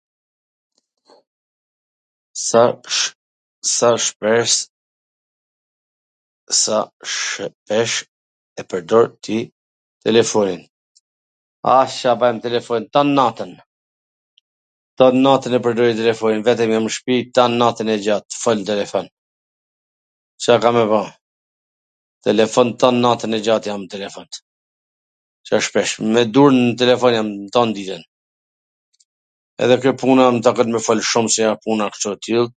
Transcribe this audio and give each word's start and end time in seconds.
Sa 2.47 3.89
shpres 4.05 4.53
-sa 6.61 6.77
shpesh- 7.15 8.05
e 8.59 8.63
pwrdor 8.71 9.07
ti 9.27 9.37
telefonin? 10.05 10.61
Ah, 11.75 11.85
Ca 11.97 12.11
baj 12.19 12.31
me 12.35 12.39
telefonin, 12.47 12.87
tan 12.97 13.09
natwn, 13.17 13.51
tan 14.97 15.15
natwn 15.25 15.57
e 15.57 15.63
pwrdori 15.65 15.93
telefonin, 16.01 16.45
vetwm 16.49 16.73
jam 16.75 16.85
nw 16.87 16.93
shpi, 16.97 17.15
tan 17.39 17.51
natwn 17.61 17.93
e 17.93 17.97
gjat 18.05 18.27
fol 18.43 18.57
nw 18.61 18.67
telefon, 18.71 19.07
Ca 20.45 20.53
kam 20.63 20.75
me 20.79 20.85
ba? 20.93 21.01
Telefon, 22.27 22.67
tan 22.83 22.95
natwn 23.05 23.37
e 23.37 23.41
gjat 23.45 23.63
jam 23.69 23.81
nw 23.83 23.89
telefon, 23.95 24.27
Ca 25.49 25.55
shpesh, 25.69 25.93
me 26.15 26.21
dur 26.37 26.49
n 26.57 26.61
telefon 26.83 27.11
jam 27.19 27.29
tan 27.57 27.69
ditwn, 27.79 28.03
edhe 29.63 29.75
kjo 29.81 29.91
puna 30.03 30.23
m 30.33 30.37
takon 30.45 30.69
me 30.73 30.79
fol 30.85 30.99
shum 31.13 31.25
se 31.33 31.41
ja 31.47 31.53
puna 31.63 31.85
kshu 31.93 32.07
o 32.15 32.19
e 32.19 32.23
till... 32.27 32.45